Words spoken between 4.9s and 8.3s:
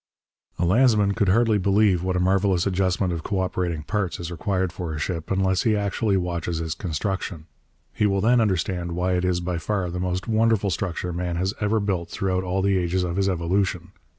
a ship unless he actually watches its construction. He will